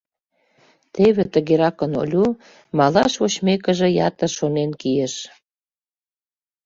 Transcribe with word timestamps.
Теве 0.93 1.23
тыгеракын 1.33 1.91
Олю, 2.01 2.25
малаш 2.77 3.13
вочмекыже, 3.21 3.87
ятыр 4.07 4.31
шонен 4.37 4.71
кийыш. 4.81 5.15